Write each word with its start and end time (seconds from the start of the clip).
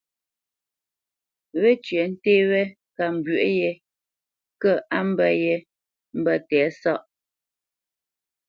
Wécyə̌ 1.61 2.05
té 2.23 2.33
wé 2.49 2.61
ŋkambwə̌ 2.89 3.41
yē 3.59 3.71
kə̂ 4.61 4.73
á 4.97 4.99
mbə̄ 5.09 5.31
yé 5.43 5.55
mbə̄ 6.19 6.35
tɛ̌sáʼ. 6.47 7.01